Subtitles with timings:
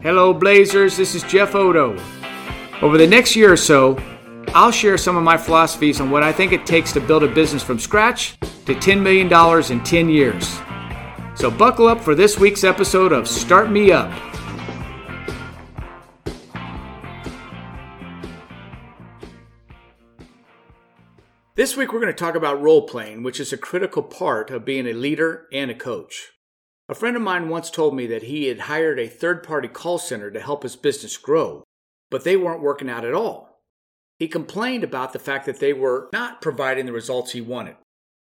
[0.00, 0.96] Hello, Blazers.
[0.96, 1.98] This is Jeff Oddo.
[2.82, 3.98] Over the next year or so,
[4.54, 7.28] I'll share some of my philosophies on what I think it takes to build a
[7.28, 9.26] business from scratch to $10 million
[9.72, 10.60] in 10 years.
[11.34, 14.12] So, buckle up for this week's episode of Start Me Up.
[21.56, 24.64] This week, we're going to talk about role playing, which is a critical part of
[24.64, 26.37] being a leader and a coach.
[26.88, 29.98] A friend of mine once told me that he had hired a third party call
[29.98, 31.64] center to help his business grow,
[32.10, 33.60] but they weren't working out at all.
[34.18, 37.76] He complained about the fact that they were not providing the results he wanted.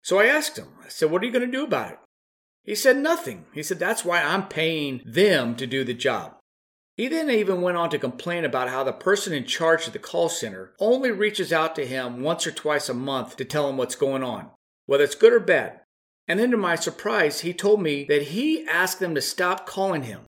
[0.02, 1.98] So I asked him, I said, What are you going to do about it?
[2.64, 3.46] He said, Nothing.
[3.54, 6.36] He said, That's why I'm paying them to do the job.
[6.96, 9.98] He then even went on to complain about how the person in charge of the
[9.98, 13.78] call center only reaches out to him once or twice a month to tell him
[13.78, 14.50] what's going on,
[14.84, 15.80] whether it's good or bad.
[16.30, 20.04] And then to my surprise, he told me that he asked them to stop calling
[20.04, 20.26] him.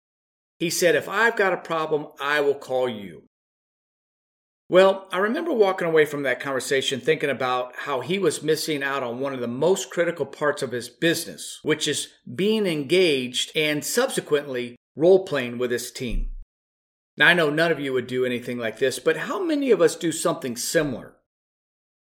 [0.60, 3.24] He said, If I've got a problem, I will call you.
[4.70, 9.02] Well, I remember walking away from that conversation thinking about how he was missing out
[9.02, 13.84] on one of the most critical parts of his business, which is being engaged and
[13.84, 16.30] subsequently role playing with his team.
[17.18, 19.82] Now, I know none of you would do anything like this, but how many of
[19.82, 21.17] us do something similar?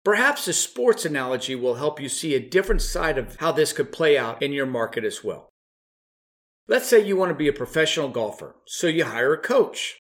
[0.05, 3.93] Perhaps a sports analogy will help you see a different side of how this could
[3.93, 5.49] play out in your market as well.
[6.67, 9.99] Let's say you want to be a professional golfer, so you hire a coach,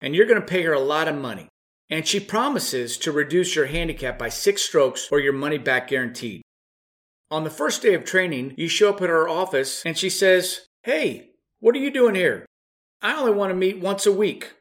[0.00, 1.48] and you're going to pay her a lot of money,
[1.90, 6.42] and she promises to reduce your handicap by six strokes or your money back guaranteed.
[7.30, 10.66] On the first day of training, you show up at her office and she says,
[10.82, 12.46] Hey, what are you doing here?
[13.02, 14.52] I only want to meet once a week.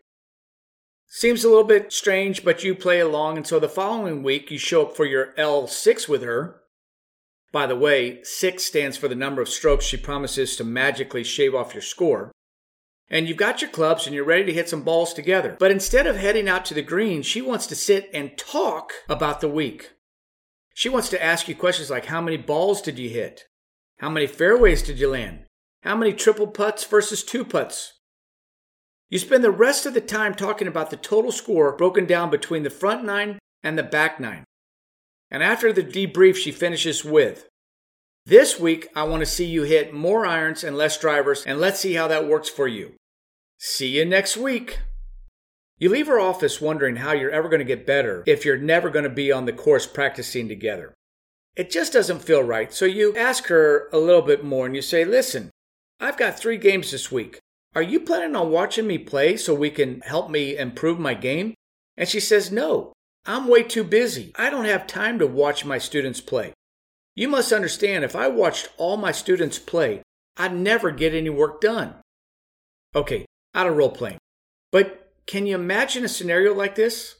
[1.15, 4.57] Seems a little bit strange, but you play along, and so the following week you
[4.57, 6.63] show up for your L6 with her.
[7.51, 11.53] By the way, 6 stands for the number of strokes she promises to magically shave
[11.53, 12.31] off your score.
[13.11, 15.55] And you've got your clubs and you're ready to hit some balls together.
[15.59, 19.39] But instead of heading out to the green, she wants to sit and talk about
[19.39, 19.91] the week.
[20.73, 23.43] She wants to ask you questions like how many balls did you hit?
[23.99, 25.45] How many fairways did you land?
[25.83, 27.99] How many triple putts versus two putts?
[29.13, 32.63] You spend the rest of the time talking about the total score broken down between
[32.63, 34.43] the front nine and the back nine.
[35.29, 37.47] And after the debrief, she finishes with
[38.25, 41.79] This week, I want to see you hit more irons and less drivers, and let's
[41.79, 42.93] see how that works for you.
[43.59, 44.79] See you next week.
[45.77, 48.89] You leave her office wondering how you're ever going to get better if you're never
[48.89, 50.91] going to be on the course practicing together.
[51.55, 54.81] It just doesn't feel right, so you ask her a little bit more and you
[54.81, 55.51] say, Listen,
[55.99, 57.41] I've got three games this week.
[57.75, 61.55] Are you planning on watching me play so we can help me improve my game?
[61.97, 62.93] And she says, No,
[63.25, 64.31] I'm way too busy.
[64.35, 66.53] I don't have time to watch my students play.
[67.15, 70.01] You must understand, if I watched all my students play,
[70.37, 71.95] I'd never get any work done.
[72.95, 73.25] Okay,
[73.55, 74.17] out of role playing.
[74.71, 77.15] But can you imagine a scenario like this?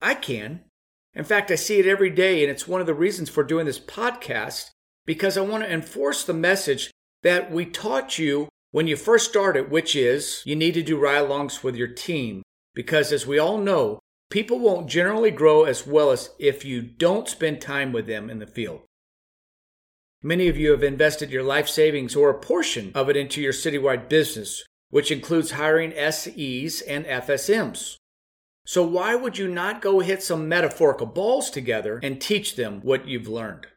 [0.00, 0.60] I can.
[1.14, 3.66] In fact, I see it every day, and it's one of the reasons for doing
[3.66, 4.70] this podcast
[5.06, 6.90] because I want to enforce the message
[7.22, 11.22] that we taught you when you first started, which is you need to do ride
[11.22, 12.42] alongs with your team.
[12.74, 17.28] Because as we all know, people won't generally grow as well as if you don't
[17.28, 18.80] spend time with them in the field.
[20.24, 23.52] Many of you have invested your life savings or a portion of it into your
[23.52, 27.94] City Wide business, which includes hiring SEs and FSMs.
[28.66, 33.06] So, why would you not go hit some metaphorical balls together and teach them what
[33.06, 33.68] you've learned?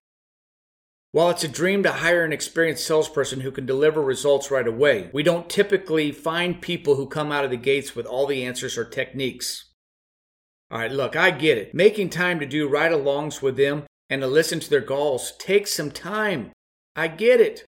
[1.17, 5.09] While it's a dream to hire an experienced salesperson who can deliver results right away,
[5.11, 8.77] we don't typically find people who come out of the gates with all the answers
[8.77, 9.65] or techniques.
[10.69, 11.73] All right, look, I get it.
[11.73, 15.73] Making time to do ride alongs with them and to listen to their goals takes
[15.73, 16.51] some time.
[16.95, 17.65] I get it.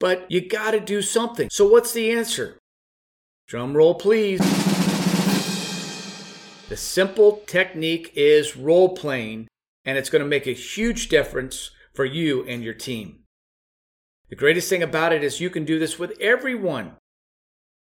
[0.00, 1.50] But you gotta do something.
[1.52, 2.56] So, what's the answer?
[3.48, 4.40] Drum roll, please.
[6.70, 9.46] The simple technique is role playing,
[9.84, 13.24] and it's gonna make a huge difference for you and your team.
[14.28, 16.92] The greatest thing about it is you can do this with everyone.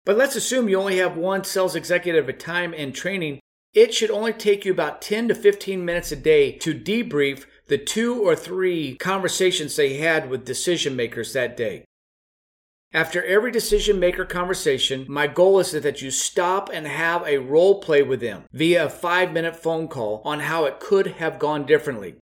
[0.06, 3.42] But let's assume you only have one sales executive at a time in training.
[3.74, 7.78] It should only take you about 10 to 15 minutes a day to debrief the
[7.78, 11.84] two or three conversations they had with decision makers that day.
[12.94, 17.82] After every decision maker conversation, my goal is that you stop and have a role
[17.82, 21.66] play with them via a five minute phone call on how it could have gone
[21.66, 22.16] differently.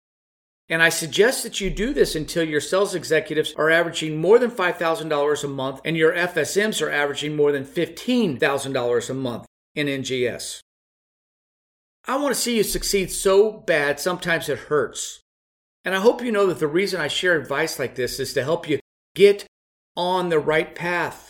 [0.71, 4.53] And I suggest that you do this until your sales executives are averaging more than
[4.53, 10.61] $5,000 a month and your FSMs are averaging more than $15,000 a month in NGS.
[12.07, 15.21] I want to see you succeed so bad, sometimes it hurts.
[15.85, 18.45] And I hope you know that the reason I share advice like this is to
[18.45, 18.79] help you
[19.17, 19.47] get
[19.97, 21.30] on the right path.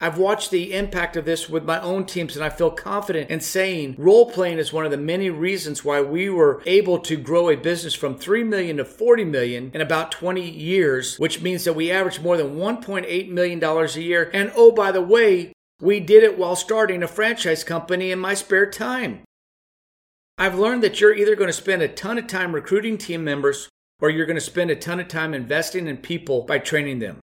[0.00, 3.40] I've watched the impact of this with my own teams, and I feel confident in
[3.40, 7.50] saying role playing is one of the many reasons why we were able to grow
[7.50, 11.72] a business from 3 million to 40 million in about 20 years, which means that
[11.72, 14.30] we average more than $1.8 million a year.
[14.32, 18.34] And oh, by the way, we did it while starting a franchise company in my
[18.34, 19.22] spare time.
[20.36, 23.68] I've learned that you're either going to spend a ton of time recruiting team members
[24.00, 27.18] or you're going to spend a ton of time investing in people by training them.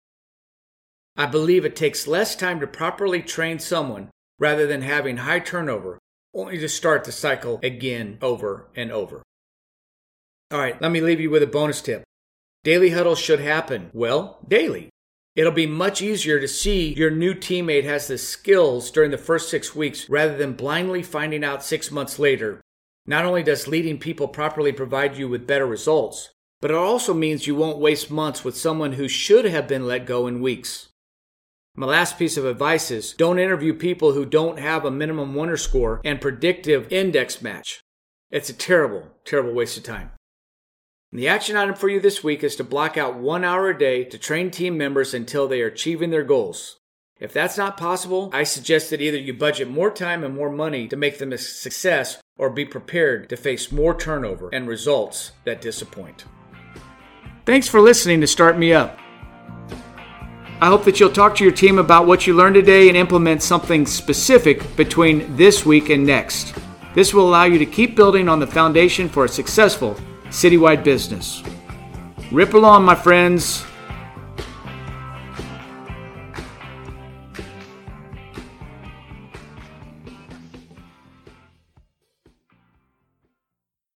[1.17, 5.99] I believe it takes less time to properly train someone rather than having high turnover,
[6.35, 9.23] only to start the cycle again over and over.
[10.51, 12.03] All right, let me leave you with a bonus tip.
[12.65, 14.91] Daily huddles should happen, well, daily.
[15.37, 19.49] It'll be much easier to see your new teammate has the skills during the first
[19.49, 22.61] six weeks rather than blindly finding out six months later.
[23.07, 26.31] Not only does leading people properly provide you with better results,
[26.61, 30.05] but it also means you won't waste months with someone who should have been let
[30.05, 30.90] go in weeks.
[31.81, 35.57] My last piece of advice is don't interview people who don't have a minimum winner
[35.57, 37.81] score and predictive index match.
[38.31, 40.11] It's a terrible, terrible waste of time.
[41.11, 43.79] And the action item for you this week is to block out one hour a
[43.79, 46.77] day to train team members until they are achieving their goals.
[47.19, 50.87] If that's not possible, I suggest that either you budget more time and more money
[50.87, 55.63] to make them a success or be prepared to face more turnover and results that
[55.63, 56.27] disappoint.
[57.47, 58.99] Thanks for listening to Start Me Up.
[60.63, 63.43] I hope that you'll talk to your team about what you learned today and implement
[63.43, 66.55] something specific between this week and next.
[66.95, 69.97] This will allow you to keep building on the foundation for a successful
[70.29, 71.43] City Wide business.
[72.31, 73.65] Rip along, my friends.